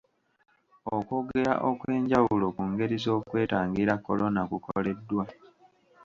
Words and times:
Okwogera 0.95 1.53
okw'enjawulo 1.69 2.45
ku 2.55 2.63
ngeri 2.71 2.95
z'okwetangira 3.03 3.93
kolona 4.05 4.41
kukoleddwa. 4.49 5.23